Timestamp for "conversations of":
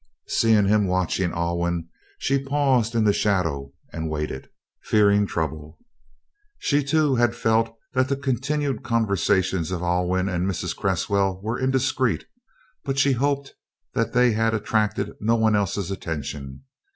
8.81-9.83